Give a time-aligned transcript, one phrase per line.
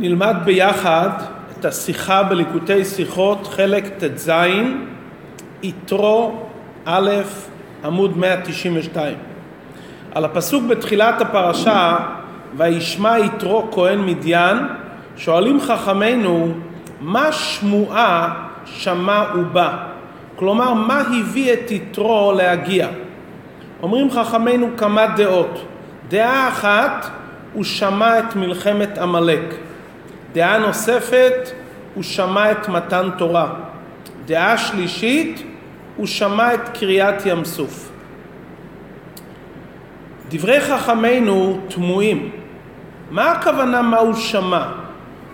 [0.00, 1.08] נלמד ביחד
[1.58, 4.32] את השיחה בליקוטי שיחות, חלק ט"ז,
[5.62, 6.32] יתרו
[6.84, 7.10] א',
[7.84, 9.14] עמוד 192.
[10.14, 11.96] על הפסוק בתחילת הפרשה,
[12.56, 14.56] וישמע יתרו כהן מדיין,
[15.16, 16.52] שואלים חכמינו,
[17.00, 18.34] מה שמועה
[18.64, 19.76] שמע ובא?
[20.36, 22.88] כלומר, מה הביא את יתרו להגיע?
[23.82, 25.64] אומרים חכמינו כמה דעות.
[26.08, 27.10] דעה אחת,
[27.54, 29.67] הוא שמע את מלחמת עמלק.
[30.32, 31.50] דעה נוספת,
[31.94, 33.54] הוא שמע את מתן תורה.
[34.26, 35.42] דעה שלישית,
[35.96, 37.90] הוא שמע את קריאת ים סוף.
[40.28, 42.30] דברי חכמינו תמוהים.
[43.10, 44.62] מה הכוונה מה הוא שמע?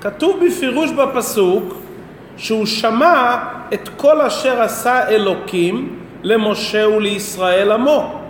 [0.00, 1.74] כתוב בפירוש בפסוק
[2.36, 3.36] שהוא שמע
[3.74, 8.20] את כל אשר עשה אלוקים למשה ולישראל עמו,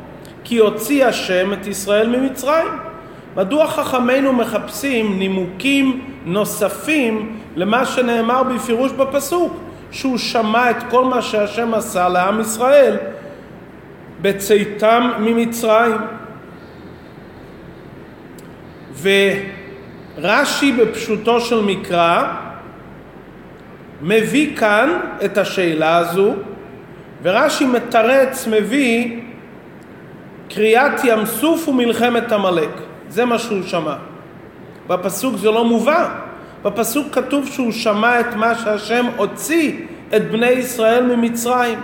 [0.45, 2.94] כי הוציא השם את ישראל ממצרים.
[3.37, 9.57] מדוע חכמינו מחפשים נימוקים נוספים למה שנאמר בפירוש בפסוק,
[9.91, 12.97] שהוא שמע את כל מה שהשם עשה לעם ישראל
[14.23, 15.97] בצאתם ממצרים.
[19.03, 22.25] ורש"י בפשוטו של מקרא
[24.03, 26.33] מביא כאן את השאלה הזו,
[27.23, 29.21] ורש"י מתרץ, מביא
[30.49, 32.94] קריאת ים סוף ומלחמת עמלק.
[33.15, 33.95] זה מה שהוא שמע.
[34.87, 36.09] בפסוק זה לא מובא.
[36.63, 39.73] בפסוק כתוב שהוא שמע את מה שהשם הוציא
[40.17, 41.81] את בני ישראל ממצרים.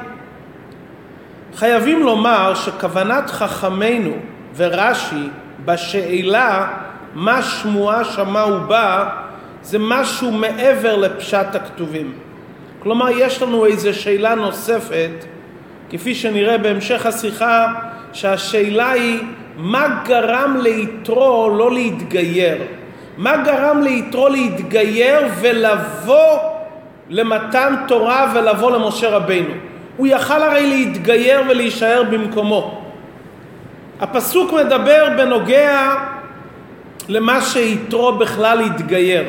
[1.54, 4.12] חייבים לומר שכוונת חכמינו
[4.56, 5.28] ורש"י
[5.64, 6.68] בשאלה
[7.14, 9.08] מה שמועה שמע ובא
[9.62, 12.12] זה משהו מעבר לפשט הכתובים.
[12.82, 15.24] כלומר יש לנו איזו שאלה נוספת
[15.90, 17.66] כפי שנראה בהמשך השיחה
[18.12, 19.20] שהשאלה היא
[19.56, 22.56] מה גרם ליתרו לא להתגייר?
[23.16, 26.38] מה גרם ליתרו להתגייר ולבוא
[27.08, 29.54] למתן תורה ולבוא למשה רבינו?
[29.96, 32.82] הוא יכל הרי להתגייר ולהישאר במקומו.
[34.00, 35.94] הפסוק מדבר בנוגע
[37.08, 39.24] למה שיתרו בכלל התגייר.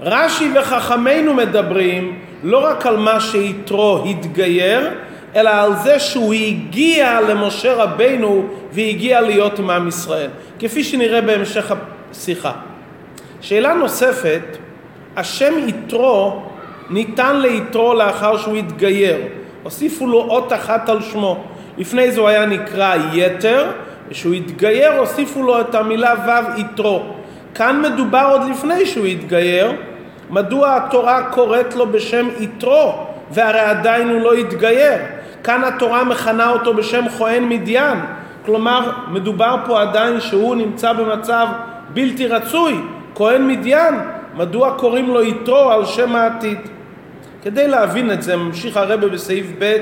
[0.00, 4.90] רש"י וחכמינו מדברים לא רק על מה שיתרו התגייר,
[5.36, 11.72] אלא על זה שהוא הגיע למשה רבינו והגיע להיות עם עם ישראל, כפי שנראה בהמשך
[12.12, 12.52] השיחה.
[13.40, 14.42] שאלה נוספת,
[15.16, 16.42] השם יתרו
[16.90, 19.16] ניתן ליתרו לאחר שהוא התגייר,
[19.62, 21.44] הוסיפו לו אות אחת על שמו.
[21.78, 23.66] לפני זה הוא היה נקרא יתר,
[24.08, 27.02] וכשהוא התגייר הוסיפו לו את המילה ו' יתרו.
[27.54, 29.72] כאן מדובר עוד לפני שהוא התגייר,
[30.30, 32.92] מדוע התורה קוראת לו בשם יתרו,
[33.30, 34.98] והרי עדיין הוא לא התגייר.
[35.44, 37.98] כאן התורה מכנה אותו בשם כהן מדיין,
[38.46, 41.46] כלומר מדובר פה עדיין שהוא נמצא במצב
[41.94, 42.80] בלתי רצוי,
[43.14, 43.94] כהן מדיין,
[44.34, 46.58] מדוע קוראים לו יתרו על שם העתיד?
[47.42, 49.76] כדי להבין את זה, ממשיך הרבה בסעיף ב',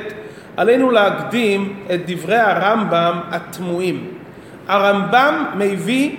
[0.56, 4.06] עלינו להקדים את דברי הרמב"ם התמוהים.
[4.69, 6.16] הרמב"ם מביא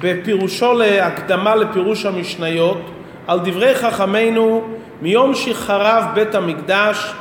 [0.00, 2.90] בפירושו להקדמה לפירוש המשניות
[3.26, 4.64] על דברי חכמינו
[5.02, 7.12] מיום שחרב בית המקדש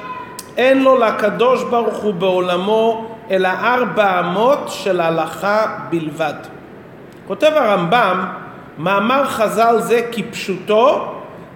[0.57, 6.33] אין לו לקדוש ברוך הוא בעולמו אלא ארבע אמות של הלכה בלבד.
[7.27, 8.25] כותב הרמב"ם,
[8.77, 11.13] מאמר חז"ל זה כפשוטו,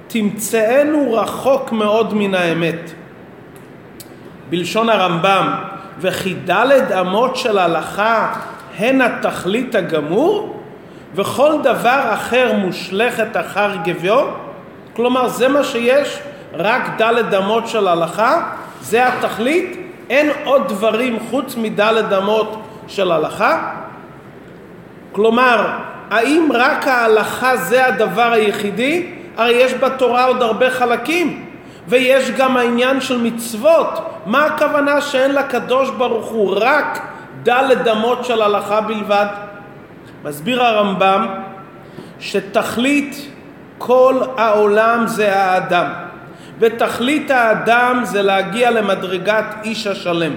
[0.07, 2.91] תמצאנו רחוק מאוד מן האמת.
[4.49, 5.53] בלשון הרמב"ם,
[5.99, 8.33] וכי דלת אמות של הלכה
[8.77, 10.61] הן התכלית הגמור,
[11.15, 14.25] וכל דבר אחר מושלכת אחר גביו?
[14.95, 16.19] כלומר, זה מה שיש?
[16.53, 18.51] רק דלת אמות של הלכה?
[18.81, 19.77] זה התכלית?
[20.09, 23.73] אין עוד דברים חוץ מדלת אמות של הלכה?
[25.11, 25.67] כלומר,
[26.11, 29.05] האם רק ההלכה זה הדבר היחידי?
[29.37, 31.45] הרי יש בתורה עוד הרבה חלקים.
[31.87, 33.99] ויש גם העניין של מצוות.
[34.25, 36.99] מה הכוונה שאין לקדוש ברוך הוא רק
[37.43, 39.25] דלת אמות של הלכה בלבד?
[40.23, 41.27] מסביר הרמב"ם
[42.19, 43.15] שתכלית
[43.77, 46.10] כל העולם זה האדם.
[46.59, 50.33] ותכלית האדם זה להגיע למדרגת איש השלם.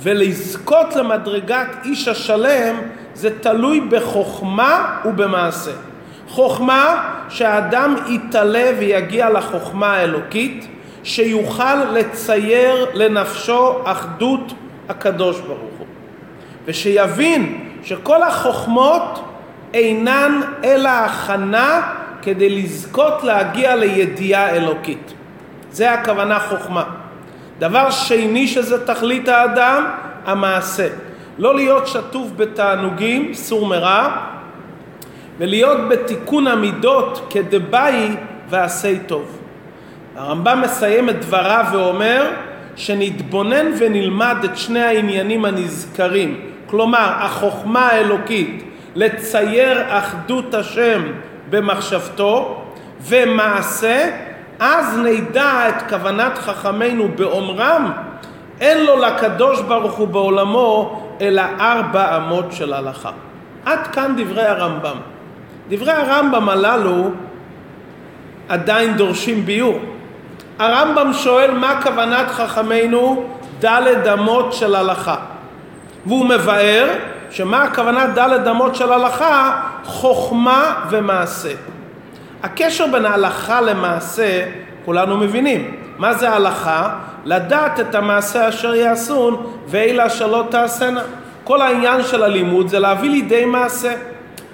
[0.00, 2.76] ולזכות למדרגת איש השלם
[3.14, 5.70] זה תלוי בחוכמה ובמעשה.
[6.28, 10.66] חוכמה שהאדם יתעלה ויגיע לחוכמה האלוקית,
[11.04, 14.52] שיוכל לצייר לנפשו אחדות
[14.88, 15.86] הקדוש ברוך הוא.
[16.66, 19.24] ושיבין שכל החוכמות
[19.74, 21.92] אינן אלא הכנה
[22.22, 25.12] כדי לזכות להגיע לידיעה אלוקית.
[25.78, 26.84] זה הכוונה חוכמה.
[27.58, 29.84] דבר שני שזה תכלית האדם,
[30.24, 30.88] המעשה.
[31.38, 34.08] לא להיות שטוף בתענוגים, סור מרע,
[35.38, 38.08] ולהיות בתיקון המידות כדבעי
[38.48, 39.38] ועשי טוב.
[40.16, 42.30] הרמב"ם מסיים את דבריו ואומר
[42.76, 48.64] שנתבונן ונלמד את שני העניינים הנזכרים, כלומר החוכמה האלוקית
[48.94, 51.02] לצייר אחדות השם
[51.50, 52.62] במחשבתו
[53.00, 54.27] ומעשה,
[54.60, 57.92] אז נדע את כוונת חכמינו באומרם
[58.60, 63.10] אין לו לקדוש ברוך הוא בעולמו אלא ארבע אמות של הלכה.
[63.64, 64.96] עד כאן דברי הרמב"ם.
[65.68, 67.10] דברי הרמב"ם הללו
[68.48, 69.78] עדיין דורשים ביור.
[70.58, 73.24] הרמב"ם שואל מה כוונת חכמינו
[73.60, 75.16] דלת אמות של הלכה.
[76.06, 76.88] והוא מבאר
[77.30, 79.60] שמה הכוונת דלת אמות של הלכה?
[79.84, 81.52] חוכמה ומעשה.
[82.42, 84.44] הקשר בין ההלכה למעשה
[84.84, 85.74] כולנו מבינים.
[85.98, 86.94] מה זה הלכה?
[87.24, 91.02] לדעת את המעשה אשר יעשון ואלה אשר לא תעשנה.
[91.44, 93.94] כל העניין של הלימוד זה להביא לידי מעשה.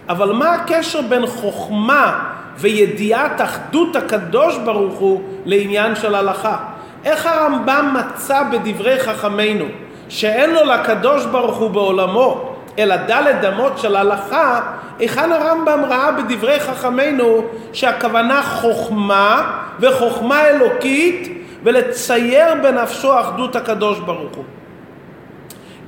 [0.09, 2.25] אבל מה הקשר בין חוכמה
[2.59, 6.57] וידיעת אחדות הקדוש ברוך הוא לעניין של הלכה?
[7.05, 9.65] איך הרמב"ם מצא בדברי חכמינו
[10.09, 14.61] שאין לו לקדוש ברוך הוא בעולמו אלא דלת אמות של הלכה,
[14.99, 24.45] היכן הרמב"ם ראה בדברי חכמינו שהכוונה חוכמה וחוכמה אלוקית ולצייר בנפשו אחדות הקדוש ברוך הוא.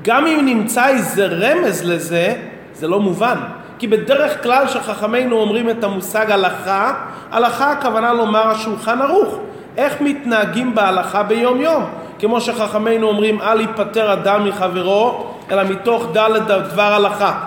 [0.03, 2.35] גם אם נמצא איזה רמז לזה,
[2.75, 3.37] זה לא מובן.
[3.79, 6.95] כי בדרך כלל שחכמינו אומרים את המושג הלכה,
[7.31, 9.39] הלכה הכוונה לומר השולחן ערוך.
[9.77, 11.85] איך מתנהגים בהלכה ביום יום?
[12.19, 17.41] כמו שחכמינו אומרים אל ייפטר אדם מחברו, אלא מתוך דלת דבר הלכה.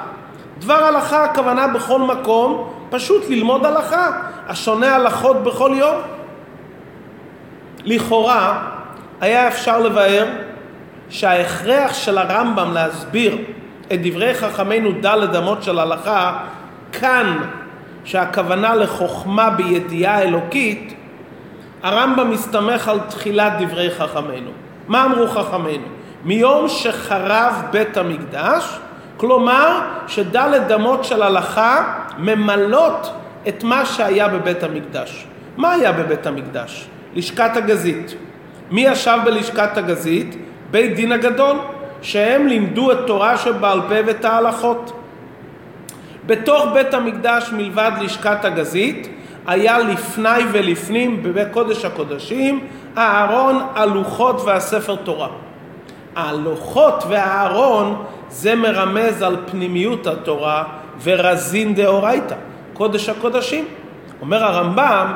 [0.60, 4.08] דבר הלכה הכוונה בכל מקום, פשוט ללמוד הלכה,
[4.48, 5.96] השונה הלכות בכל יום.
[7.84, 8.62] לכאורה
[9.22, 10.26] היה אפשר לבאר
[11.10, 13.38] שההכרח של הרמב"ם להסביר
[13.94, 16.38] את דברי חכמינו ד' אמות של הלכה
[16.92, 17.38] כאן
[18.06, 20.94] שהכוונה לחוכמה בידיעה אלוקית
[21.84, 24.52] הרמב"ם מסתמך על תחילת דברי חכמינו.
[24.88, 25.99] מה אמרו חכמינו?
[26.24, 28.80] מיום שחרב בית המקדש,
[29.18, 33.14] כלומר שד' אמות של הלכה ממלאות
[33.48, 35.26] את מה שהיה בבית המקדש.
[35.58, 36.88] מה היה בבית המקדש?
[37.16, 38.16] לשכת הגזית.
[38.72, 40.36] מי ישב בלשכת הגזית?
[40.72, 41.58] בית דין הגדול,
[42.02, 44.92] שהם לימדו את תורה שבעל פה ואת ההלכות.
[46.26, 49.10] בתוך בית המקדש מלבד לשכת הגזית
[49.48, 55.28] היה לפני ולפנים בבית קודש הקודשים הארון, הלוחות והספר תורה.
[56.16, 60.64] הלוחות והארון זה מרמז על פנימיות התורה
[61.04, 62.36] ורזין דאורייתא,
[62.74, 63.66] קודש הקודשים.
[64.22, 65.14] אומר הרמב"ם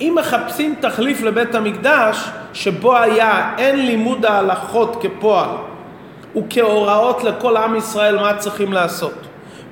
[0.00, 5.48] אם מחפשים תחליף לבית המקדש שבו היה אין לימוד ההלכות כפועל
[6.36, 9.14] וכהוראות לכל עם ישראל מה צריכים לעשות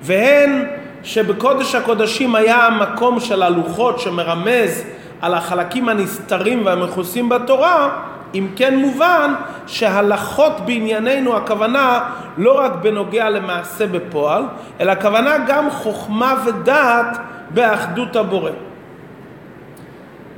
[0.03, 0.65] והן
[1.03, 4.85] שבקודש הקודשים היה המקום של הלוחות שמרמז
[5.21, 8.03] על החלקים הנסתרים והמכוסים בתורה
[8.35, 9.35] אם כן מובן
[9.67, 12.01] שהלכות בענייננו הכוונה
[12.39, 14.43] לא רק בנוגע למעשה בפועל
[14.81, 17.19] אלא הכוונה גם חוכמה ודעת
[17.51, 18.51] באחדות הבורא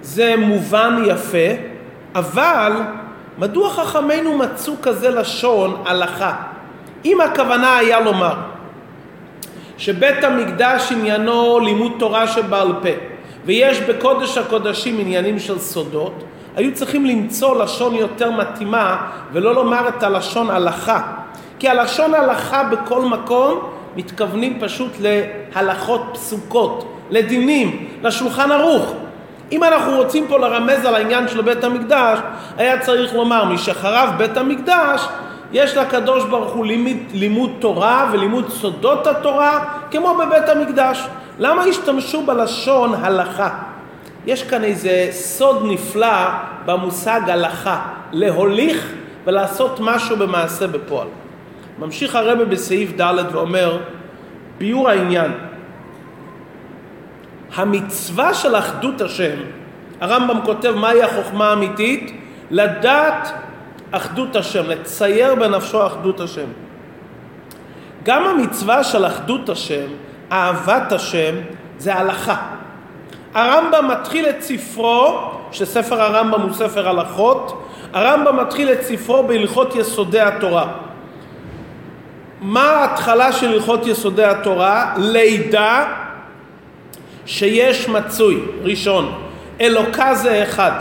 [0.02, 1.48] זה מובן יפה,
[2.14, 2.72] אבל
[3.38, 6.32] מדוע חכמינו מצאו כזה לשון הלכה?
[7.04, 8.34] אם הכוונה היה לומר
[9.78, 12.88] שבית המקדש עניינו לימוד תורה שבעל פה
[13.44, 16.24] ויש בקודש הקודשים עניינים של סודות,
[16.56, 18.96] היו צריכים למצוא לשון יותר מתאימה
[19.32, 21.00] ולא לומר את הלשון הלכה.
[21.58, 23.60] כי הלשון הלכה בכל מקום
[23.96, 28.92] מתכוונים פשוט להלכות פסוקות, לדינים, לשולחן ערוך.
[29.52, 32.18] אם אנחנו רוצים פה לרמז על העניין של בית המקדש,
[32.56, 35.06] היה צריך לומר, משחרב בית המקדש,
[35.52, 41.06] יש לקדוש ברוך הוא לימוד, לימוד תורה ולימוד סודות התורה, כמו בבית המקדש.
[41.38, 43.48] למה השתמשו בלשון הלכה?
[44.26, 46.28] יש כאן איזה סוד נפלא
[46.64, 48.92] במושג הלכה, להוליך
[49.24, 51.08] ולעשות משהו במעשה בפועל.
[51.78, 53.78] ממשיך הרבה בסעיף ד' ואומר,
[54.58, 55.32] ביור העניין,
[57.54, 59.36] המצווה של אחדות השם,
[60.00, 62.12] הרמב"ם כותב מהי החוכמה האמיתית?
[62.50, 63.32] לדעת
[63.90, 66.46] אחדות השם, לצייר בנפשו אחדות השם.
[68.02, 69.86] גם המצווה של אחדות השם,
[70.32, 71.34] אהבת השם,
[71.78, 72.61] זה הלכה.
[73.34, 80.20] הרמב"ם מתחיל את ספרו, שספר הרמב"ם הוא ספר הלכות, הרמב"ם מתחיל את ספרו בהלכות יסודי
[80.20, 80.66] התורה.
[82.40, 84.94] מה ההתחלה של הלכות יסודי התורה?
[84.96, 85.84] לידה
[87.26, 89.12] שיש מצוי, ראשון,
[89.60, 90.72] אלוקה זה אחד.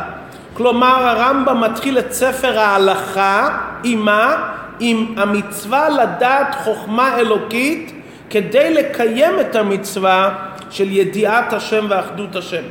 [0.53, 3.49] כלומר הרמב"ם מתחיל את ספר ההלכה
[3.83, 4.51] עם מה?
[4.79, 7.93] עם המצווה לדעת חוכמה אלוקית
[8.29, 10.29] כדי לקיים את המצווה
[10.71, 12.63] של ידיעת השם ואחדות השם.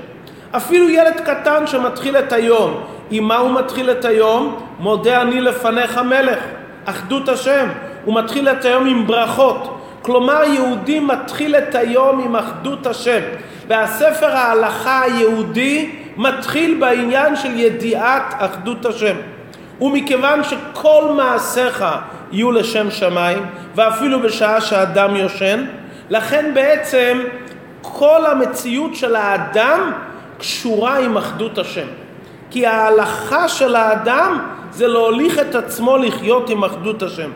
[0.56, 2.80] אפילו ילד קטן שמתחיל את היום,
[3.10, 4.60] עם מה הוא מתחיל את היום?
[4.78, 6.38] מודה אני לפניך מלך,
[6.84, 7.68] אחדות השם.
[8.04, 9.80] הוא מתחיל את היום עם ברכות.
[10.02, 13.20] כלומר, יהודי מתחיל את היום עם אחדות השם.
[13.68, 19.14] והספר ההלכה היהודי מתחיל בעניין של ידיעת אחדות השם.
[19.80, 21.84] ומכיוון שכל מעשיך
[22.32, 23.38] יהיו לשם שמיים,
[23.74, 25.64] ואפילו בשעה שאדם יושן,
[26.10, 27.18] לכן בעצם
[27.82, 29.92] כל המציאות של האדם
[30.38, 31.86] קשורה עם אחדות השם.
[32.50, 34.38] כי ההלכה של האדם
[34.72, 37.30] זה להוליך את עצמו לחיות עם אחדות השם.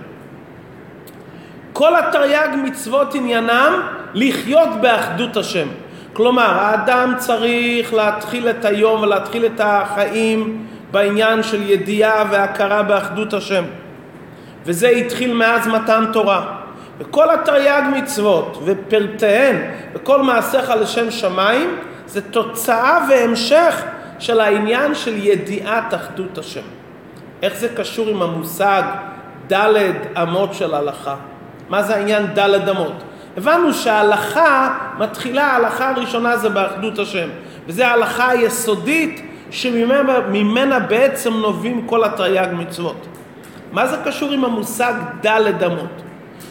[1.72, 3.80] כל התרי"ג מצוות עניינם
[4.14, 5.68] לחיות באחדות השם.
[6.12, 13.64] כלומר, האדם צריך להתחיל את היום ולהתחיל את החיים בעניין של ידיעה והכרה באחדות השם.
[14.66, 16.63] וזה התחיל מאז מתן תורה.
[16.98, 19.56] וכל התרי"ג מצוות ופרטיהן
[19.94, 23.82] וכל מעשיך לשם שמיים זה תוצאה והמשך
[24.18, 26.60] של העניין של ידיעת אחדות השם.
[27.42, 28.82] איך זה קשור עם המושג
[29.52, 31.14] ד' אמות של הלכה?
[31.68, 33.02] מה זה העניין ד' אמות?
[33.36, 37.28] הבנו שההלכה מתחילה, ההלכה הראשונה זה באחדות השם,
[37.66, 43.06] וזו ההלכה היסודית שממנה בעצם נובעים כל התרי"ג מצוות.
[43.72, 44.94] מה זה קשור עם המושג
[45.26, 46.02] ד' אמות?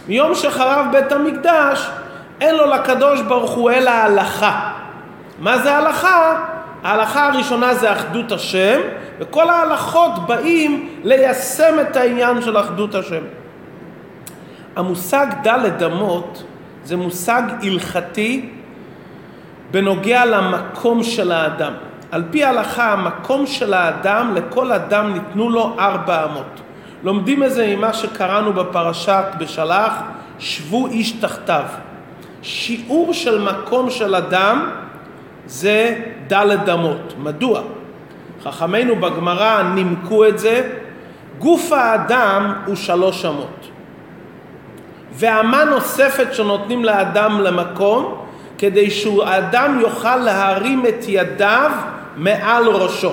[0.08, 1.90] מיום שחרב בית המקדש,
[2.42, 4.72] אין לו לקדוש ברוך הוא אלא הלכה.
[5.40, 6.46] מה זה הלכה?
[6.84, 8.80] ההלכה הראשונה זה אחדות השם,
[9.20, 13.24] וכל ההלכות באים ליישם את העניין של אחדות השם.
[14.76, 16.44] המושג ד' אמות
[16.84, 18.50] זה מושג הלכתי
[19.72, 21.74] בנוגע למקום של האדם.
[22.12, 26.62] על פי ההלכה המקום של האדם, לכל אדם ניתנו לו ארבע אמות.
[27.04, 29.94] לומדים את זה ממה שקראנו בפרשת בשלח,
[30.40, 31.66] שבו איש תחתיו.
[32.42, 34.70] שיעור של מקום של אדם
[35.46, 35.96] זה
[36.34, 37.14] ד' אמות.
[37.18, 37.62] מדוע?
[38.44, 40.70] חכמינו בגמרא נימקו את זה,
[41.40, 43.68] גוף האדם הוא שלוש אמות.
[45.14, 48.16] ואמה נוספת שנותנים לאדם למקום,
[48.58, 51.72] כדי שהאדם יוכל להרים את ידיו
[52.18, 53.12] מעל ראשו.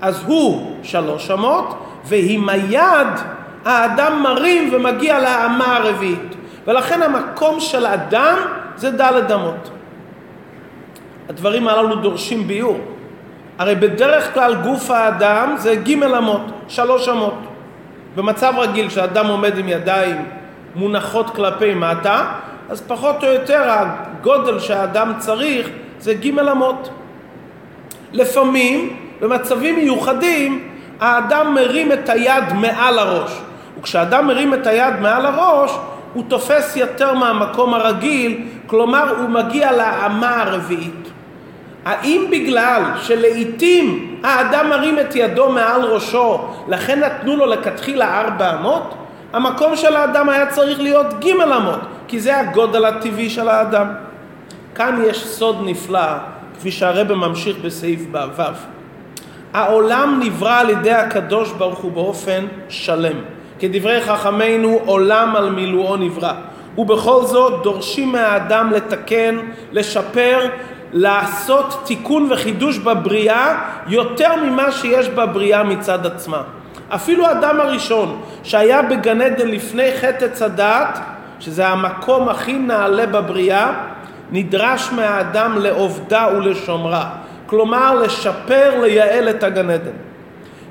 [0.00, 3.08] אז הוא שלוש אמות, ועם היד
[3.64, 6.34] האדם מרים ומגיע לאמה הרביעית.
[6.66, 8.36] ולכן המקום של אדם
[8.76, 9.70] זה ד' אמות.
[11.28, 12.80] הדברים הללו דורשים ביור.
[13.58, 17.34] הרי בדרך כלל גוף האדם זה ג' אמות, שלוש אמות.
[18.16, 20.24] במצב רגיל כשאדם עומד עם ידיים
[20.74, 22.26] מונחות כלפי מטה,
[22.70, 25.68] אז פחות או יותר הגודל שהאדם צריך
[26.00, 26.88] זה ג' אמות.
[28.12, 30.67] לפעמים, במצבים מיוחדים,
[31.00, 33.40] האדם מרים את היד מעל הראש.
[33.78, 35.70] וכשאדם מרים את היד מעל הראש,
[36.12, 41.08] הוא תופס יותר מהמקום הרגיל, כלומר הוא מגיע לאמה הרביעית.
[41.84, 48.94] האם בגלל שלעיתים האדם מרים את ידו מעל ראשו, לכן נתנו לו לכתחילה ארבע אמות?
[49.32, 53.86] המקום של האדם היה צריך להיות ג' אמות, כי זה הגודל הטבעי של האדם.
[54.74, 56.08] כאן יש סוד נפלא,
[56.58, 58.77] כפי שהרבא ממשיך בסעיף ו'.
[59.54, 63.16] העולם נברא על ידי הקדוש ברוך הוא באופן שלם.
[63.58, 66.32] כדברי חכמינו, עולם על מילואו נברא.
[66.78, 69.38] ובכל זאת דורשים מהאדם לתקן,
[69.72, 70.40] לשפר,
[70.92, 76.42] לעשות תיקון וחידוש בבריאה יותר ממה שיש בבריאה מצד עצמה.
[76.88, 80.98] אפילו האדם הראשון שהיה בגן עדן לפני חטא עץ הדעת,
[81.40, 83.72] שזה המקום הכי נעלה בבריאה,
[84.32, 87.10] נדרש מהאדם לעובדה ולשומרה.
[87.48, 89.96] כלומר לשפר, לייעל את הגן עדן.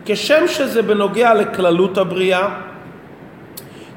[0.05, 2.48] כשם שזה בנוגע לכללות הבריאה,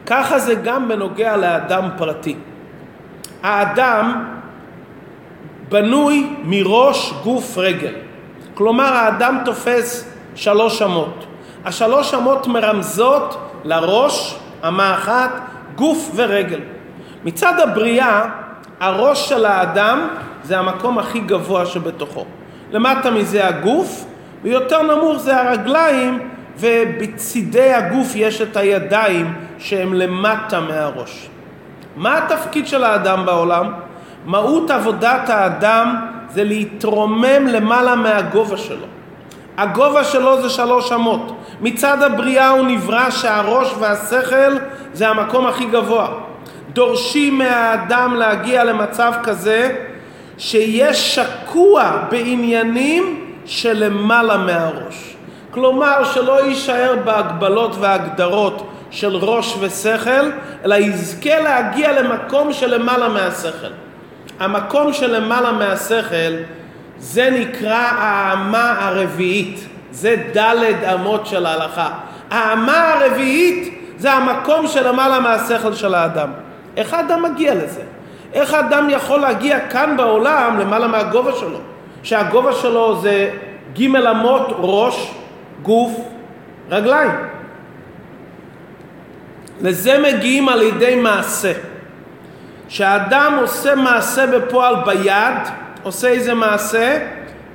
[0.06, 2.36] ככה זה גם בנוגע לאדם פרטי.
[3.42, 4.24] האדם
[5.68, 7.94] בנוי מראש, גוף, רגל.
[8.54, 11.26] כלומר האדם תופס שלוש אמות.
[11.64, 14.36] השלוש אמות מרמזות לראש,
[14.68, 15.30] אמה אחת,
[15.76, 16.60] גוף ורגל.
[17.24, 18.24] מצד הבריאה,
[18.80, 20.08] הראש של האדם
[20.42, 22.24] זה המקום הכי גבוה שבתוכו.
[22.72, 24.04] למטה מזה הגוף,
[24.42, 26.18] ויותר נמוך זה הרגליים,
[26.58, 31.28] ובצידי הגוף יש את הידיים שהם למטה מהראש.
[31.96, 33.72] מה התפקיד של האדם בעולם?
[34.26, 35.96] מהות עבודת האדם
[36.30, 38.86] זה להתרומם למעלה מהגובה שלו.
[39.56, 41.36] הגובה שלו זה שלוש אמות.
[41.60, 44.56] מצד הבריאה הוא נברא שהראש והשכל
[44.92, 46.08] זה המקום הכי גבוה.
[46.72, 49.76] דורשים מהאדם להגיע למצב כזה
[50.40, 55.16] שיהיה שקוע בעניינים שלמעלה מהראש.
[55.50, 60.30] כלומר שלא יישאר בהגבלות והגדרות של ראש ושכל,
[60.64, 63.72] אלא יזכה להגיע למקום שלמעלה מהשכל.
[64.40, 66.36] המקום שלמעלה מהשכל
[66.98, 71.90] זה נקרא האמה הרביעית, זה דלת אמות של ההלכה.
[72.30, 76.28] האמה הרביעית זה המקום שלמעלה מהשכל של האדם.
[76.76, 77.82] איך האדם מגיע לזה?
[78.32, 81.58] איך האדם יכול להגיע כאן בעולם למעלה מהגובה שלו?
[82.02, 83.30] שהגובה שלו זה
[83.78, 85.14] ג' אמות ראש,
[85.62, 85.92] גוף,
[86.70, 87.10] רגליים.
[89.60, 91.52] לזה מגיעים על ידי מעשה.
[92.68, 95.36] כשאדם עושה מעשה בפועל ביד,
[95.82, 96.98] עושה איזה מעשה,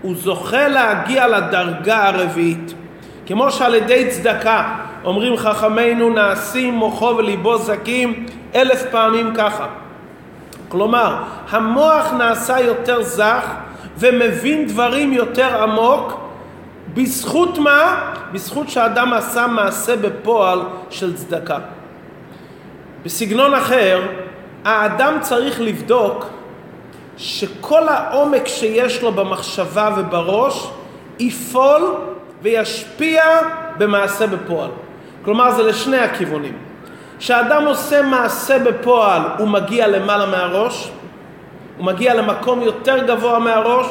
[0.01, 2.73] הוא זוכה להגיע לדרגה הרביעית.
[3.25, 9.67] כמו שעל ידי צדקה אומרים חכמינו נעשים מוחו וליבו זקים אלף פעמים ככה.
[10.69, 13.45] כלומר, המוח נעשה יותר זך
[13.97, 16.19] ומבין דברים יותר עמוק
[16.93, 18.11] בזכות מה?
[18.31, 21.57] בזכות שאדם עשה מעשה בפועל של צדקה.
[23.05, 24.01] בסגנון אחר,
[24.65, 26.25] האדם צריך לבדוק
[27.17, 30.69] שכל העומק שיש לו במחשבה ובראש
[31.19, 31.95] יפעול
[32.41, 33.23] וישפיע
[33.77, 34.69] במעשה בפועל.
[35.25, 36.57] כלומר זה לשני הכיוונים.
[37.19, 40.91] כשאדם עושה מעשה בפועל הוא מגיע למעלה מהראש,
[41.77, 43.87] הוא מגיע למקום יותר גבוה מהראש,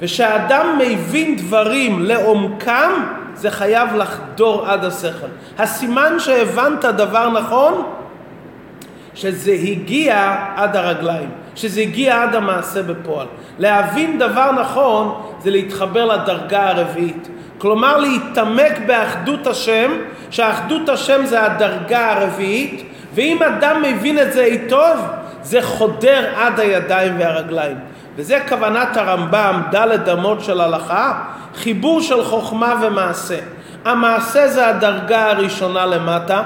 [0.00, 2.90] וכשאדם מבין דברים לעומקם
[3.34, 5.26] זה חייב לחדור עד השכל.
[5.58, 7.82] הסימן שהבנת דבר נכון,
[9.14, 13.26] שזה הגיע עד הרגליים, שזה הגיע עד המעשה בפועל.
[13.58, 17.28] להבין דבר נכון זה להתחבר לדרגה הרביעית.
[17.58, 19.90] כלומר להתעמק באחדות השם,
[20.30, 22.82] שאחדות השם זה הדרגה הרביעית,
[23.14, 24.96] ואם אדם מבין את זה היטוב,
[25.42, 27.76] זה חודר עד הידיים והרגליים.
[28.16, 31.22] וזה כוונת הרמב"ם, ד' אמות של הלכה,
[31.54, 33.38] חיבור של חוכמה ומעשה.
[33.84, 36.42] המעשה זה הדרגה הראשונה למטה,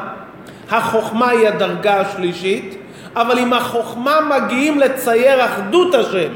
[0.70, 2.76] החוכמה היא הדרגה השלישית,
[3.16, 6.28] אבל עם החוכמה מגיעים לצייר אחדות השם.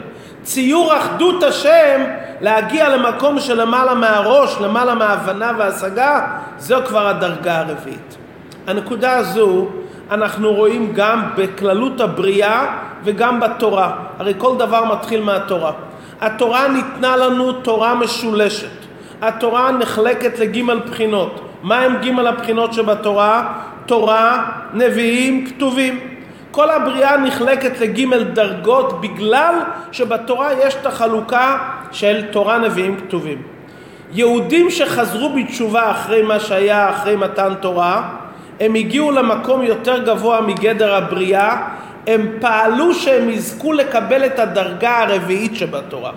[0.42, 2.00] ציור אחדות השם,
[2.40, 6.26] להגיע למקום שלמעלה מהראש, למעלה מההבנה וההשגה,
[6.58, 8.16] זו כבר הדרגה הרביעית.
[8.66, 9.68] הנקודה הזו
[10.10, 12.66] אנחנו רואים גם בכללות הבריאה
[13.04, 13.92] וגם בתורה.
[14.18, 15.72] הרי כל דבר מתחיל מהתורה.
[16.20, 18.68] התורה ניתנה לנו תורה משולשת.
[19.22, 21.40] התורה נחלקת לגימל בחינות.
[21.62, 23.52] מה הם גימל הבחינות שבתורה?
[23.86, 26.09] תורה, נביאים, כתובים.
[26.50, 29.54] כל הבריאה נחלקת לגימל דרגות בגלל
[29.92, 31.58] שבתורה יש את החלוקה
[31.92, 33.42] של תורה, נביאים, כתובים.
[34.12, 38.08] יהודים שחזרו בתשובה אחרי מה שהיה אחרי מתן תורה,
[38.60, 41.62] הם הגיעו למקום יותר גבוה מגדר הבריאה,
[42.06, 46.10] הם פעלו שהם יזכו לקבל את הדרגה הרביעית שבתורה.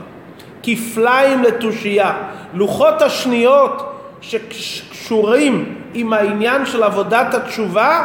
[0.63, 2.13] כפליים לתושייה.
[2.53, 8.03] לוחות השניות שקשורים עם העניין של עבודת התשובה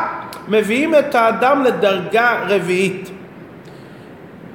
[0.49, 3.11] מביאים את האדם לדרגה רביעית.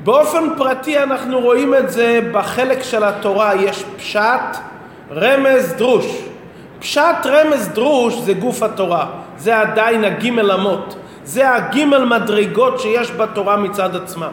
[0.03, 4.57] באופן פרטי אנחנו רואים את זה בחלק של התורה, יש פשט,
[5.11, 6.05] רמז, דרוש.
[6.79, 9.05] פשט, רמז, דרוש זה גוף התורה,
[9.37, 14.29] זה עדיין הגימל אמות, זה הגימל מדרגות שיש בתורה מצד עצמה.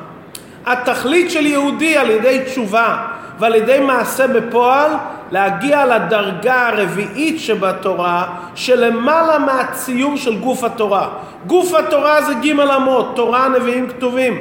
[0.66, 3.06] התכלית של יהודי על ידי תשובה
[3.38, 4.90] ועל ידי מעשה בפועל
[5.30, 11.08] להגיע לדרגה הרביעית שבתורה שלמעלה מהציור של גוף התורה.
[11.46, 14.38] גוף התורה זה ג' אמות, תורה, נביאים, כתובים.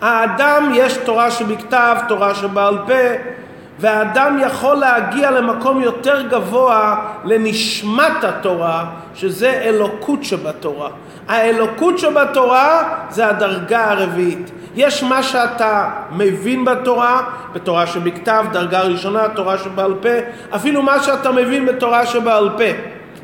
[0.00, 3.34] האדם יש תורה שבכתב, תורה שבעל פה,
[3.78, 10.88] והאדם יכול להגיע למקום יותר גבוה לנשמת התורה, שזה אלוקות שבתורה.
[11.28, 14.50] האלוקות שבתורה זה הדרגה הרביעית.
[14.76, 20.08] יש מה שאתה מבין בתורה, בתורה שבכתב, דרגה ראשונה, תורה שבעל פה,
[20.56, 22.64] אפילו מה שאתה מבין בתורה שבעל פה,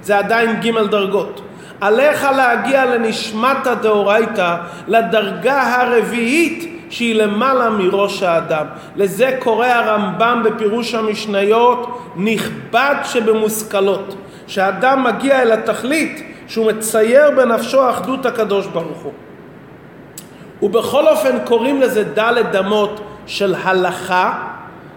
[0.03, 1.41] זה עדיין ג' דרגות.
[1.81, 4.57] עליך להגיע לנשמת הדאורייתא,
[4.89, 8.67] לדרגה הרביעית שהיא למעלה מראש האדם.
[8.97, 14.15] לזה קורא הרמב"ם בפירוש המשניות נכבד שבמושכלות.
[14.51, 19.13] שהאדם מגיע אל התכלית שהוא מצייר בנפשו אחדות הקדוש ברוך הוא.
[20.63, 24.33] ובכל אופן קוראים לזה דלת אמות של הלכה,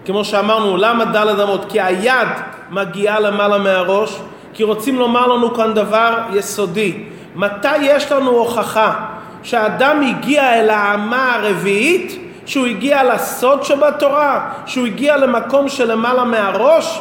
[0.04, 1.64] כמו שאמרנו, למה דלת אמות?
[1.68, 2.28] כי היד
[2.70, 4.20] מגיעה למעלה מהראש,
[4.54, 7.04] כי רוצים לומר לנו כאן דבר יסודי.
[7.36, 8.94] מתי יש לנו הוכחה
[9.42, 17.00] שהאדם הגיע אל האמה הרביעית, שהוא הגיע לסוד שבתורה, שהוא הגיע למקום שלמעלה מהראש,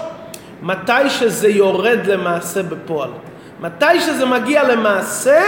[0.62, 3.10] מתי שזה יורד למעשה בפועל.
[3.62, 5.40] מתי שזה מגיע למעשה,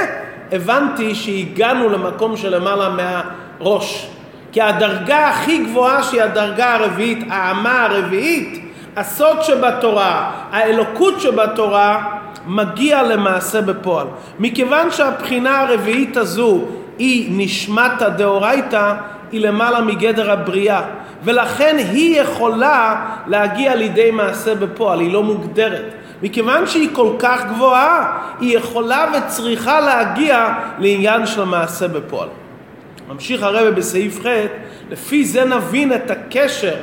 [0.51, 4.09] הבנתי שהגענו למקום שלמעלה מהראש.
[4.51, 12.03] כי הדרגה הכי גבוהה שהיא הדרגה הרביעית, האמה הרביעית, הסוד שבתורה, האלוקות שבתורה,
[12.47, 14.07] מגיע למעשה בפועל.
[14.39, 16.61] מכיוון שהבחינה הרביעית הזו
[16.97, 18.93] היא נשמת הדאורייתא,
[19.31, 20.81] היא למעלה מגדר הבריאה,
[21.23, 25.93] ולכן היא יכולה להגיע לידי מעשה בפועל, היא לא מוגדרת.
[26.23, 32.29] מכיוון שהיא כל כך גבוהה, היא יכולה וצריכה להגיע לעניין של המעשה בפועל.
[33.07, 34.27] ממשיך הרבה בסעיף ח',
[34.89, 36.75] לפי זה נבין את הקשר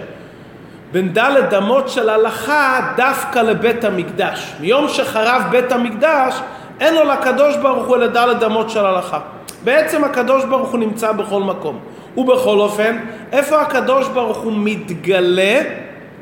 [0.92, 4.53] בין דלת אמות של הלכה דווקא לבית המקדש.
[4.61, 6.35] מיום שחרב בית המקדש,
[6.81, 9.18] אין לו לקדוש ברוך הוא לדלת אמות של הלכה.
[9.64, 11.79] בעצם הקדוש ברוך הוא נמצא בכל מקום.
[12.16, 12.97] ובכל אופן,
[13.33, 15.62] איפה הקדוש ברוך הוא מתגלה?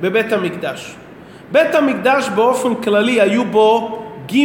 [0.00, 0.94] בבית המקדש.
[1.52, 4.44] בית המקדש באופן כללי היו בו ג'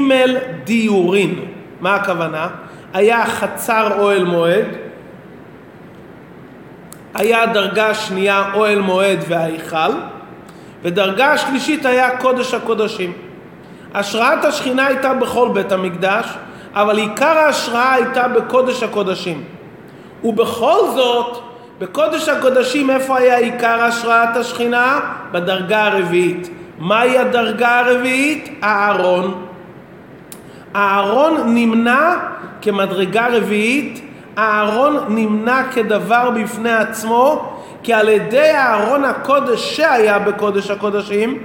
[0.63, 1.45] דיורין.
[1.81, 2.47] מה הכוונה?
[2.93, 4.65] היה חצר אוהל מועד,
[7.13, 9.91] היה דרגה שנייה אוהל מועד וההיכל,
[10.83, 13.13] ודרגה השלישית היה קודש הקודשים.
[13.93, 16.25] השראת השכינה הייתה בכל בית המקדש,
[16.73, 19.43] אבל עיקר ההשראה הייתה בקודש הקודשים.
[20.23, 21.37] ובכל זאת,
[21.79, 24.99] בקודש הקודשים איפה היה עיקר השראת השכינה?
[25.31, 26.49] בדרגה הרביעית.
[26.79, 28.59] מהי הדרגה הרביעית?
[28.61, 29.45] הארון.
[30.73, 32.15] הארון נמנה
[32.61, 34.01] כמדרגה רביעית,
[34.37, 41.37] הארון נמנה כדבר בפני עצמו, כי על ידי הארון הקודש שהיה בקודש הקודשים,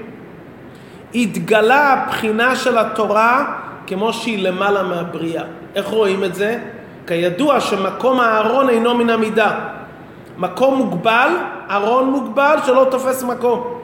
[1.15, 3.45] התגלה הבחינה של התורה
[3.87, 5.43] כמו שהיא למעלה מהבריאה.
[5.75, 6.59] איך רואים את זה?
[7.07, 9.51] כידוע שמקום הארון אינו מן המידה.
[10.39, 11.31] מקום מוגבל,
[11.71, 13.80] ארון מוגבל שלא תופס מקום.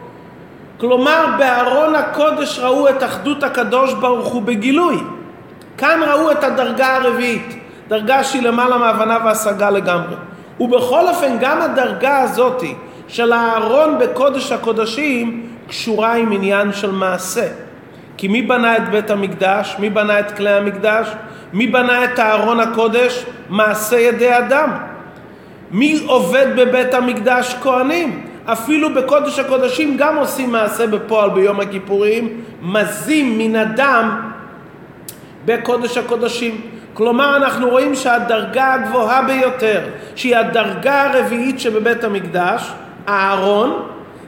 [0.79, 4.97] כלומר, בארון הקודש ראו את אחדות הקדוש ברוך הוא בגילוי.
[5.79, 7.59] כאן ראו את הדרגה הרביעית,
[7.89, 10.17] דרגה שהיא למעלה מהבנה והשגה לגמרי.
[10.61, 12.75] ובכל אופן, גם הדרגה הזאתי
[13.09, 17.49] של הארון בקודש הקודשים קשורה עם עניין של מעשה.
[18.17, 19.77] כי מי בנה את בית המקדש?
[19.79, 21.09] מי בנה את כלי המקדש?
[21.53, 23.25] מי בנה את הארון הקודש?
[23.49, 24.71] מעשה ידי אדם.
[25.71, 27.57] מי עובד בבית המקדש?
[27.63, 28.26] כהנים.
[28.47, 34.21] אפילו בקודש הקודשים גם עושים מעשה בפועל ביום הכיפורים, מזים מן הדם
[35.45, 36.61] בקודש הקודשים.
[36.95, 39.81] כלומר אנחנו רואים שהדרגה הגבוהה ביותר,
[40.17, 42.73] שהיא הדרגה הרביעית שבבית המקדש,
[43.07, 43.83] הארון,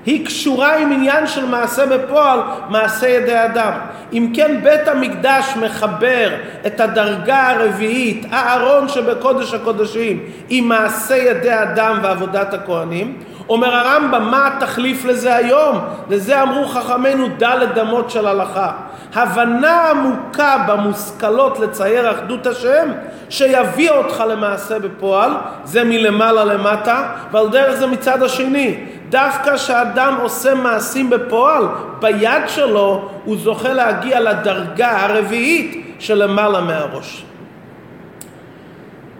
[0.07, 3.73] היא קשורה עם עניין של מעשה בפועל, מעשה ידי אדם.
[4.13, 6.31] אם כן בית המקדש מחבר
[6.67, 13.17] את הדרגה הרביעית, הארון שבקודש הקודשים, עם מעשה ידי אדם ועבודת הכהנים,
[13.49, 15.79] אומר הרמב"ם, מה התחליף לזה היום?
[16.11, 18.73] לזה אמרו חכמינו דלת אמות של הלכה.
[19.15, 22.89] הבנה עמוקה במושכלות לצייר אחדות השם,
[23.29, 25.31] שיביא אותך למעשה בפועל,
[25.65, 28.85] זה מלמעלה למטה, ועל דרך זה מצד השני.
[29.09, 31.65] דווקא כשאדם עושה מעשים בפועל,
[32.01, 37.25] ביד שלו הוא זוכה להגיע לדרגה הרביעית שלמעלה מהראש.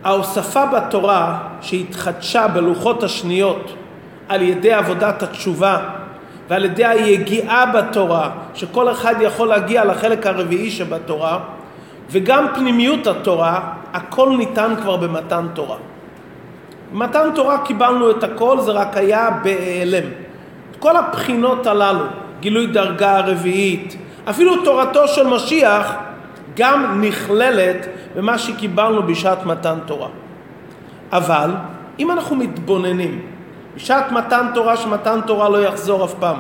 [0.05, 3.75] ההוספה בתורה שהתחדשה בלוחות השניות
[4.29, 5.79] על ידי עבודת התשובה
[6.49, 11.39] ועל ידי היגיעה בתורה, שכל אחד יכול להגיע לחלק הרביעי שבתורה,
[12.11, 13.61] וגם פנימיות התורה,
[13.93, 15.77] הכל ניתן כבר במתן תורה.
[16.93, 20.09] במתן תורה קיבלנו את הכל, זה רק היה בהיעלם.
[20.79, 22.05] כל הבחינות הללו,
[22.41, 23.97] גילוי דרגה רביעית,
[24.31, 25.95] אפילו תורתו של משיח
[26.57, 27.87] גם נכללת
[28.17, 30.09] במה שקיבלנו בשעת מתן תורה.
[31.13, 31.51] אבל
[31.99, 33.23] אם אנחנו מתבוננים
[33.79, 36.37] בשעת מתן תורה שמתן תורה לא יחזור אף פעם.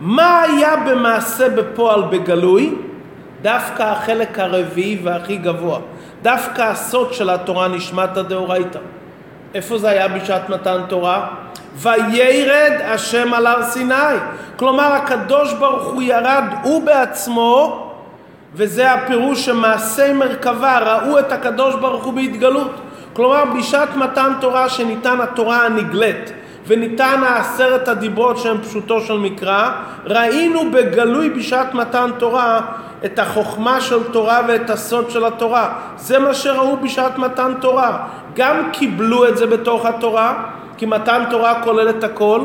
[0.00, 2.74] מה היה במעשה בפועל בגלוי?
[3.42, 5.78] דווקא החלק הרביעי והכי גבוה.
[6.22, 8.78] דווקא הסוד של התורה נשמטה דאורייתא.
[9.54, 11.28] איפה זה היה בשעת מתן תורה?
[11.76, 14.16] וירד השם על הר סיני.
[14.56, 17.86] כלומר הקדוש ברוך הוא ירד הוא בעצמו
[18.54, 22.70] וזה הפירוש שמעשי מרכבה ראו את הקדוש ברוך הוא בהתגלות.
[23.20, 26.32] כלומר בשעת מתן תורה שניתן התורה הנגלית
[26.66, 29.70] וניתן העשרת הדיברות שהם פשוטו של מקרא,
[30.04, 32.60] ראינו בגלוי בשעת מתן תורה
[33.04, 35.72] את החוכמה של תורה ואת הסוד של התורה.
[35.96, 38.06] זה מה שראו בשעת מתן תורה.
[38.34, 40.42] גם קיבלו את זה בתוך התורה,
[40.76, 42.40] כי מתן תורה כולל את הכל,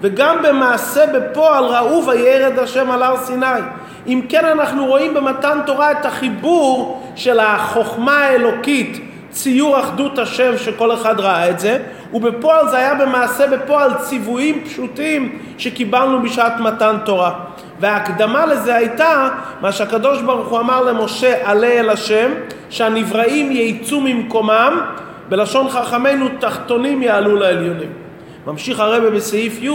[0.00, 3.60] וגם במעשה בפועל ראו וירד השם על הר סיני.
[4.06, 10.94] אם כן אנחנו רואים במתן תורה את החיבור של החוכמה האלוקית ציור אחדות השם שכל
[10.94, 11.78] אחד ראה את זה,
[12.12, 17.32] ובפועל זה היה במעשה בפועל ציוויים פשוטים שקיבלנו בשעת מתן תורה.
[17.80, 19.28] וההקדמה לזה הייתה
[19.60, 22.30] מה שהקדוש ברוך הוא אמר למשה עלה אל השם
[22.70, 24.80] שהנבראים ייצאו ממקומם
[25.28, 27.90] בלשון חכמינו תחתונים יעלו לעליונים.
[28.46, 29.70] ממשיך הרבה בסעיף י'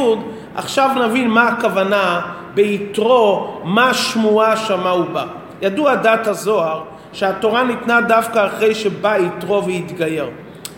[0.56, 2.22] עכשיו נבין מה הכוונה
[2.54, 5.26] ביתרו מה שמועה שמע ובא.
[5.62, 6.84] ידוע דת הזוהר
[7.16, 10.30] שהתורה ניתנה דווקא אחרי שבא יתרו והתגייר.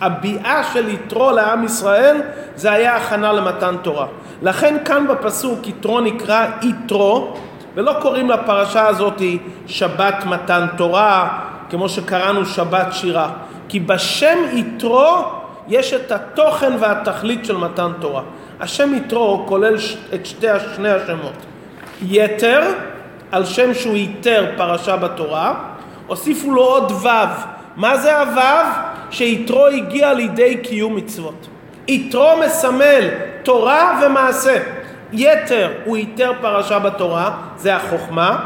[0.02, 2.22] הביאה של יתרו לעם ישראל
[2.56, 4.08] זה היה הכנה למתן תורה.
[4.42, 7.38] לכן כאן בפסוק יתרו נקרא יתרו
[7.76, 9.22] ולא קוראים לפרשה הזאת
[9.68, 13.30] שבת מתן תורה כמו שקראנו שבת שירה
[13.70, 15.24] כי בשם יתרו
[15.68, 18.22] יש את התוכן והתכלית של מתן תורה.
[18.60, 19.76] השם יתרו כולל
[20.14, 21.46] את שתי, שני השמות.
[22.02, 22.62] יתר,
[23.32, 25.54] על שם שהוא ייתר פרשה בתורה,
[26.08, 27.08] הוסיפו לו עוד ו'.
[27.76, 28.42] מה זה הו'?
[29.12, 31.48] שיתרו הגיע לידי קיום מצוות.
[31.88, 33.10] יתרו מסמל
[33.44, 34.58] תורה ומעשה.
[35.14, 38.40] יתר הוא ייתר פרשה בתורה, זה החוכמה.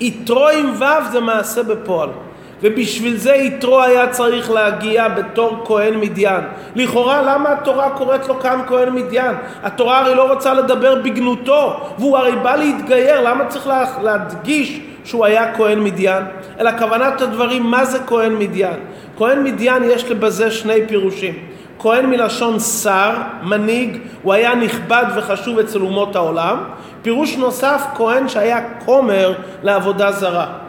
[0.00, 2.08] יתרו עם ו' זה מעשה בפועל.
[2.62, 6.40] ובשביל זה יתרו היה צריך להגיע בתור כהן מדיין.
[6.74, 9.36] לכאורה למה התורה קוראת לו כאן כהן מדיין?
[9.62, 13.70] התורה הרי לא רוצה לדבר בגנותו, והוא הרי בא להתגייר, למה צריך
[14.02, 16.24] להדגיש שהוא היה כהן מדיין?
[16.60, 18.80] אלא כוונת הדברים, מה זה כהן מדיין?
[19.18, 21.34] כהן מדיין יש בזה שני פירושים.
[21.78, 23.12] כהן מלשון שר,
[23.42, 26.56] מנהיג, הוא היה נכבד וחשוב אצל אומות העולם.
[27.02, 30.61] פירוש נוסף, כהן שהיה כומר לעבודה זרה.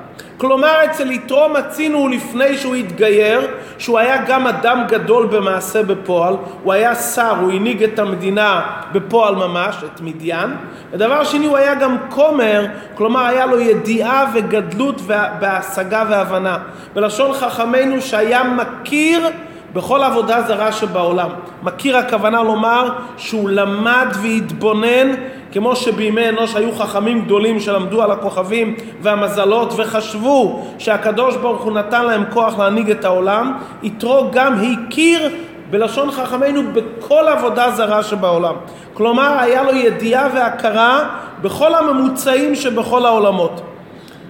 [0.43, 6.73] כלומר אצל יתרו מצינו לפני שהוא התגייר שהוא היה גם אדם גדול במעשה בפועל, הוא
[6.73, 10.49] היה שר, הוא הנהיג את המדינה בפועל ממש, את מדיין.
[10.91, 15.01] ודבר שני הוא היה גם כומר, כלומר היה לו ידיעה וגדלות
[15.39, 16.58] בהשגה והבנה.
[16.93, 19.29] בלשון חכמינו שהיה מכיר
[19.73, 21.29] בכל עבודה זרה שבעולם.
[21.63, 25.12] מכיר הכוונה לומר שהוא למד והתבונן
[25.53, 32.05] כמו שבימי אנוש היו חכמים גדולים שלמדו על הכוכבים והמזלות וחשבו שהקדוש ברוך הוא נתן
[32.05, 35.29] להם כוח להנהיג את העולם, יתרו גם הכיר
[35.69, 38.55] בלשון חכמינו בכל עבודה זרה שבעולם.
[38.93, 41.09] כלומר היה לו ידיעה והכרה
[41.41, 43.61] בכל הממוצעים שבכל העולמות.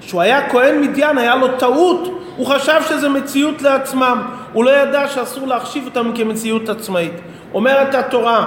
[0.01, 4.21] כשהוא היה כהן מדיין היה לו טעות, הוא חשב שזה מציאות לעצמם,
[4.53, 7.13] הוא לא ידע שאסור להחשיב אותם כמציאות עצמאית.
[7.53, 8.45] אומרת התורה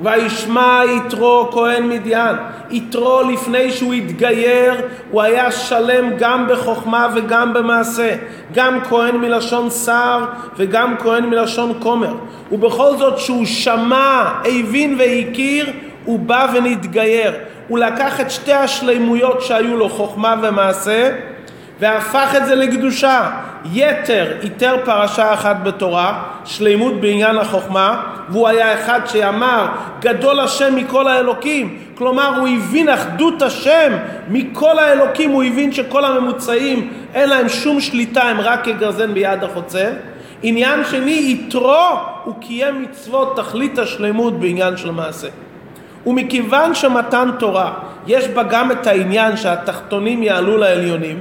[0.00, 2.36] וישמע יתרו כהן מדיין.
[2.70, 4.74] יתרו לפני שהוא התגייר
[5.10, 8.16] הוא היה שלם גם בחוכמה וגם במעשה.
[8.54, 10.24] גם כהן מלשון שר
[10.56, 12.14] וגם כהן מלשון כומר.
[12.52, 15.66] ובכל זאת שהוא שמע, הבין והכיר,
[16.04, 17.32] הוא בא ונתגייר.
[17.68, 21.10] הוא לקח את שתי השלימויות שהיו לו, חוכמה ומעשה,
[21.80, 23.30] והפך את זה לקדושה.
[23.72, 29.66] יתר איתר פרשה אחת בתורה, שלימות בעניין החוכמה, והוא היה אחד שאמר
[30.00, 33.92] גדול השם מכל האלוקים, כלומר הוא הבין אחדות השם
[34.28, 39.90] מכל האלוקים, הוא הבין שכל הממוצעים אין להם שום שליטה, הם רק כגרזן ביד החוצה.
[40.42, 41.84] עניין שני, יתרו,
[42.24, 45.28] הוא קיים מצוות תכלית השלמות בעניין של מעשה.
[46.06, 47.72] ומכיוון שמתן תורה
[48.06, 51.20] יש בה גם את העניין שהתחתונים יעלו לעליונים,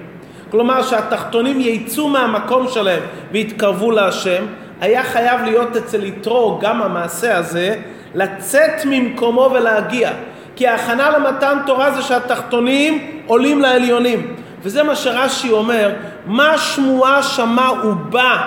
[0.51, 4.43] כלומר שהתחתונים יצאו מהמקום שלהם ויתקרבו להשם,
[4.81, 7.75] היה חייב להיות אצל יתרו גם המעשה הזה,
[8.15, 10.11] לצאת ממקומו ולהגיע.
[10.55, 14.35] כי ההכנה למתן תורה זה שהתחתונים עולים לעליונים.
[14.63, 15.91] וזה מה שרש"י אומר,
[16.25, 18.37] מה שמועה שמע ובא.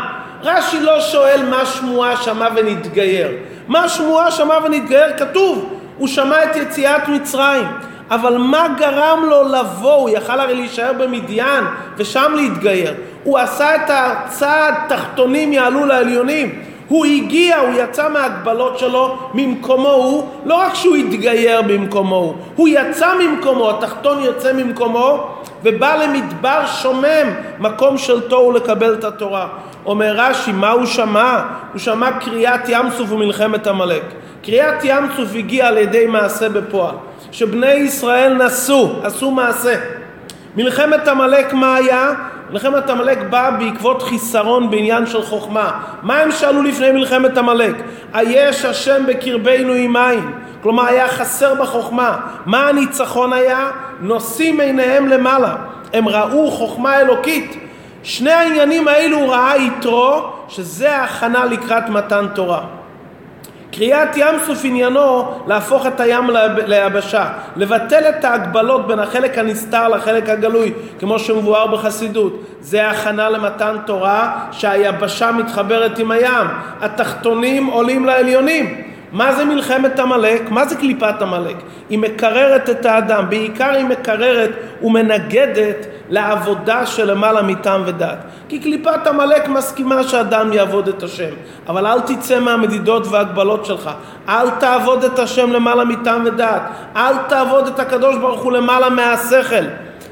[0.43, 3.29] רש"י לא שואל מה שמועה שמע ונתגייר.
[3.69, 5.17] מה שמועה שמע ונתגייר?
[5.17, 7.65] כתוב, הוא שמע את יציאת מצרים.
[8.13, 9.93] אבל מה גרם לו לבוא?
[9.93, 11.65] הוא יכל הרי להישאר במדיין
[11.97, 12.95] ושם להתגייר.
[13.25, 16.63] הוא עשה את הצעד תחתונים יעלו לעליונים.
[16.89, 22.69] הוא הגיע, הוא יצא מההגבלות שלו ממקומו הוא, לא רק שהוא התגייר במקומו הוא, הוא
[22.69, 25.27] יצא ממקומו, התחתון יוצא ממקומו
[25.63, 29.49] ובא למדבר שומם, מקום של תוהו לקבל את התורה.
[29.87, 31.43] אומר רש"י, מה הוא שמע?
[31.73, 34.03] הוא שמע קריאת ים סוף ומלחמת עמלק.
[34.43, 36.95] קריאת ים סוף הגיעה על ידי מעשה בפועל.
[37.33, 39.75] שבני ישראל נסו, עשו מעשה.
[40.57, 42.13] מלחמת עמלק מה היה?
[42.51, 45.81] מלחמת עמלק באה בעקבות חיסרון בעניין של חוכמה.
[46.03, 47.77] מה הם שאלו לפני מלחמת עמלק?
[48.13, 50.33] היש השם בקרבנו עם מים.
[50.63, 52.17] כלומר היה חסר בחוכמה.
[52.47, 53.71] מה הניצחון היה?
[54.01, 55.57] נושאים עיניהם למעלה.
[55.93, 57.57] הם ראו חוכמה אלוקית.
[58.03, 62.82] שני העניינים האלו ראה יתרו, שזה ההכנה לקראת מתן תורה.
[63.73, 66.31] קריאת ים סוף עניינו להפוך את הים
[66.67, 72.43] ליבשה, לבטל את ההגבלות בין החלק הנסתר לחלק הגלוי, כמו שמבואר בחסידות.
[72.61, 76.47] זה הכנה למתן תורה שהיבשה מתחברת עם הים,
[76.81, 78.92] התחתונים עולים לעליונים.
[79.13, 80.51] מה זה מלחמת עמלק?
[80.51, 81.57] מה זה קליפת עמלק?
[81.91, 84.51] היא מקררת את האדם, בעיקר היא מקררת
[84.83, 88.19] ומנגדת לעבודה שלמעלה מטעם ודעת.
[88.49, 91.31] כי קליפת עמלק מסכימה שאדם יעבוד את השם,
[91.69, 93.91] אבל אל תצא מהמדידות וההגבלות שלך.
[94.29, 96.63] אל תעבוד את השם למעלה מטעם ודעת.
[96.97, 99.65] אל תעבוד את הקדוש ברוך הוא למעלה מהשכל.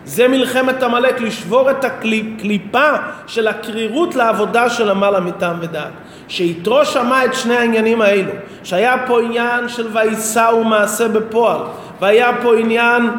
[0.05, 2.91] זה מלחמת עמלק, לשבור את הקליפה
[3.27, 5.93] של הקרירות לעבודה של למעלה מטעם ודעת.
[6.31, 8.33] שיתרו שמע את שני העניינים האלו,
[8.65, 11.59] שהיה פה עניין של ויישא ומעשה בפועל,
[12.01, 13.11] והיה פה עניין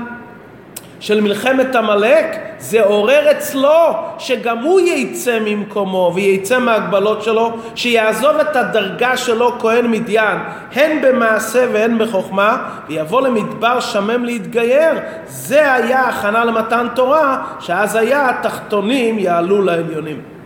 [1.00, 2.26] של מלחמת עמלק,
[2.60, 9.92] זה עורר אצלו שגם הוא ייצא ממקומו וייצא מהגבלות שלו, שיעזוב את הדרגה שלו כהן
[9.92, 10.38] מדיין,
[10.74, 14.94] הן במעשה והן בחוכמה, ויבוא למדבר שמם להתגייר.
[15.28, 20.41] זה היה הכנה למתן תורה, שאז היה התחתונים יעלו לעליונים.